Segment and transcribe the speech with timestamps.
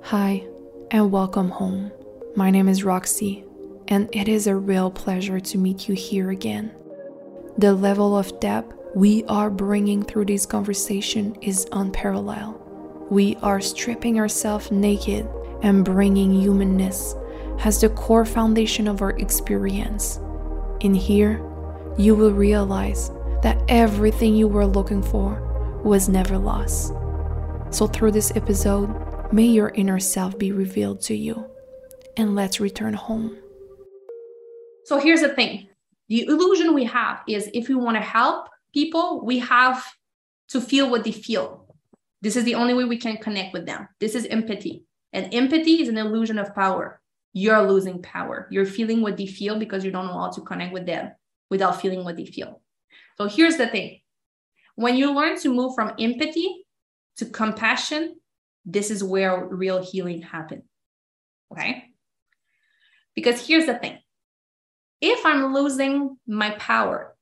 [0.00, 0.44] Hi,
[0.90, 1.92] and welcome home.
[2.34, 3.44] My name is Roxy,
[3.88, 6.72] and it is a real pleasure to meet you here again.
[7.58, 12.60] The level of depth we are bringing through this conversation is unparalleled.
[13.10, 15.28] We are stripping ourselves naked
[15.62, 17.14] and bringing humanness
[17.60, 20.18] as the core foundation of our experience.
[20.80, 21.40] In here,
[21.96, 23.10] you will realize
[23.42, 26.94] that everything you were looking for was never lost.
[27.70, 28.90] So, through this episode,
[29.32, 31.46] may your inner self be revealed to you.
[32.16, 33.38] And let's return home.
[34.84, 35.68] So, here's the thing
[36.08, 39.84] the illusion we have is if we want to help people, we have
[40.48, 41.66] to feel what they feel.
[42.20, 43.88] This is the only way we can connect with them.
[43.98, 44.84] This is empathy.
[45.12, 47.00] And empathy is an illusion of power.
[47.32, 48.46] You're losing power.
[48.50, 51.12] You're feeling what they feel because you don't know how to connect with them
[51.50, 52.60] without feeling what they feel.
[53.16, 54.00] So here's the thing
[54.74, 56.64] when you learn to move from empathy
[57.16, 58.16] to compassion,
[58.64, 60.64] this is where real healing happens.
[61.52, 61.90] Okay?
[63.14, 63.98] Because here's the thing
[65.00, 67.14] if I'm losing my power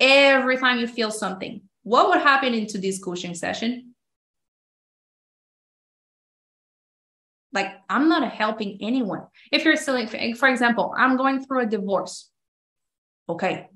[0.00, 3.94] every time you feel something, what would happen into this coaching session?
[7.52, 9.22] Like, I'm not helping anyone.
[9.50, 12.30] If you're still, for example, I'm going through a divorce.
[13.28, 13.68] Okay,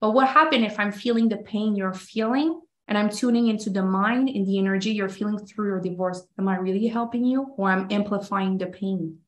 [0.00, 3.82] but what happens if I'm feeling the pain you're feeling and I'm tuning into the
[3.82, 6.22] mind and the energy you're feeling through your divorce?
[6.38, 9.18] Am I really helping you or I'm amplifying the pain?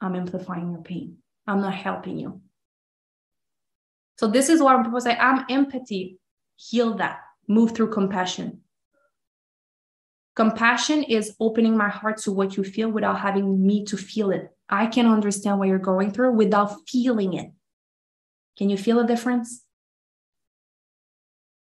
[0.00, 1.18] I'm amplifying your pain.
[1.46, 2.40] I'm not helping you.
[4.18, 5.16] So this is what I'm proposing.
[5.18, 6.18] I'm empathy.
[6.56, 7.20] Heal that.
[7.48, 8.60] Move through compassion.
[10.34, 14.48] Compassion is opening my heart to what you feel without having me to feel it.
[14.68, 17.50] I can understand what you're going through without feeling it.
[18.56, 19.62] Can you feel a difference?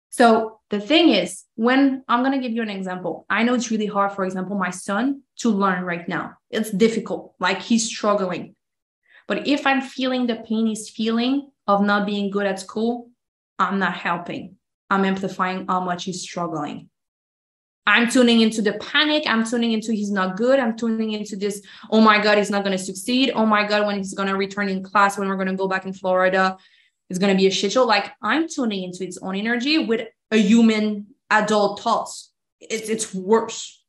[0.10, 3.70] So the thing is, when I'm going to give you an example, I know it's
[3.70, 6.34] really hard, for example, my son to learn right now.
[6.50, 8.56] It's difficult, like he's struggling.
[9.28, 13.10] But if I'm feeling the pain he's feeling of not being good at school,
[13.60, 14.58] I'm not helping.
[14.90, 16.90] I'm amplifying how much he's struggling.
[17.88, 19.24] I'm tuning into the panic.
[19.28, 20.60] I'm tuning into he's not good.
[20.60, 21.62] I'm tuning into this,
[21.92, 23.32] oh my God, he's not going to succeed.
[23.36, 25.68] Oh my God, when he's going to return in class, when we're going to go
[25.68, 26.58] back in Florida,
[27.10, 27.86] it's going to be a shit show.
[27.86, 32.32] Like I'm tuning into its own energy with a human adult thoughts.
[32.60, 33.84] It's, it's worse.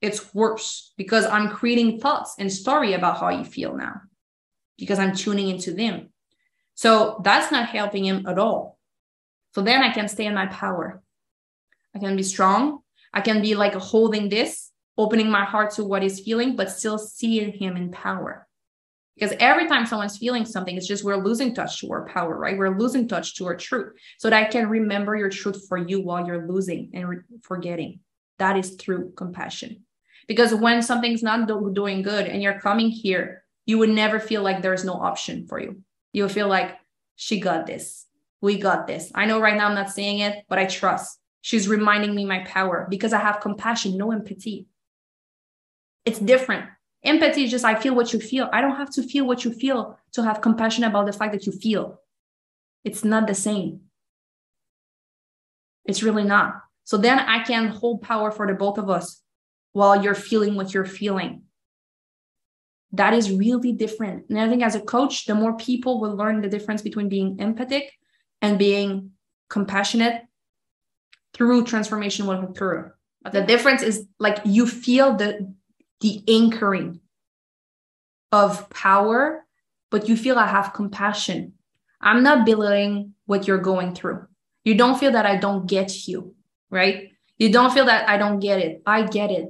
[0.00, 4.02] It's worse because I'm creating thoughts and story about how you feel now
[4.78, 6.10] because I'm tuning into them.
[6.74, 8.78] So that's not helping him at all.
[9.54, 11.02] So then I can stay in my power.
[11.94, 12.80] I can be strong.
[13.12, 16.98] I can be like holding this, opening my heart to what he's feeling, but still
[16.98, 18.48] seeing him in power.
[19.16, 22.58] Because every time someone's feeling something, it's just we're losing touch to our power, right?
[22.58, 23.92] We're losing touch to our truth.
[24.18, 28.00] So that I can remember your truth for you while you're losing and re- forgetting.
[28.38, 29.84] That is through compassion.
[30.26, 34.42] Because when something's not do- doing good and you're coming here, you would never feel
[34.42, 35.82] like there's no option for you.
[36.12, 36.76] You'll feel like,
[37.16, 38.06] she got this.
[38.40, 39.10] We got this.
[39.14, 41.18] I know right now I'm not saying it, but I trust.
[41.40, 44.66] She's reminding me my power because I have compassion, no empathy.
[46.04, 46.66] It's different.
[47.04, 48.48] Empathy is just I feel what you feel.
[48.52, 51.46] I don't have to feel what you feel to have compassion about the fact that
[51.46, 52.00] you feel.
[52.82, 53.80] It's not the same.
[55.84, 56.62] It's really not.
[56.84, 59.22] So then I can hold power for the both of us
[59.72, 61.42] while you're feeling what you're feeling.
[62.92, 64.26] That is really different.
[64.30, 67.38] And I think as a coach, the more people will learn the difference between being
[67.38, 67.92] empathic
[68.40, 69.10] and being
[69.50, 70.22] compassionate
[71.34, 72.94] through transformation will occur.
[73.30, 75.52] The difference is like you feel the
[76.04, 77.00] the anchoring
[78.30, 79.46] of power,
[79.90, 81.54] but you feel I have compassion.
[81.98, 84.26] I'm not belittling what you're going through.
[84.64, 86.34] You don't feel that I don't get you,
[86.68, 87.08] right?
[87.38, 88.82] You don't feel that I don't get it.
[88.84, 89.48] I get it.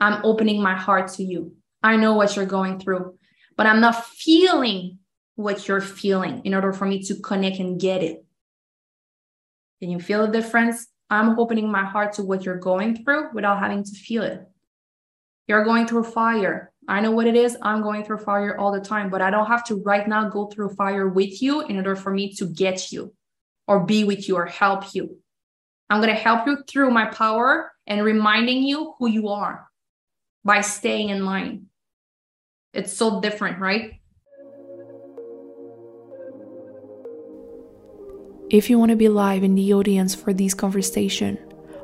[0.00, 1.54] I'm opening my heart to you.
[1.84, 3.16] I know what you're going through,
[3.56, 4.98] but I'm not feeling
[5.36, 8.24] what you're feeling in order for me to connect and get it.
[9.80, 10.88] Can you feel the difference?
[11.10, 14.48] I'm opening my heart to what you're going through without having to feel it.
[15.48, 16.72] You're going through fire.
[16.88, 17.56] I know what it is.
[17.62, 20.46] I'm going through fire all the time, but I don't have to right now go
[20.46, 23.12] through fire with you in order for me to get you
[23.68, 25.18] or be with you or help you.
[25.88, 29.68] I'm going to help you through my power and reminding you who you are
[30.44, 31.66] by staying in line.
[32.72, 34.00] It's so different, right?
[38.50, 41.38] If you want to be live in the audience for this conversation,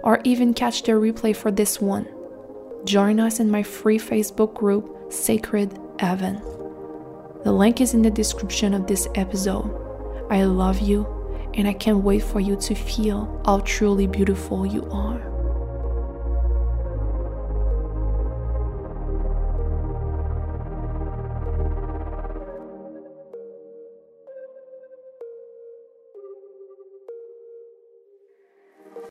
[0.05, 2.06] or even catch the replay for this one,
[2.84, 6.40] join us in my free Facebook group, Sacred Heaven.
[7.44, 9.70] The link is in the description of this episode.
[10.31, 11.06] I love you,
[11.55, 15.31] and I can't wait for you to feel how truly beautiful you are.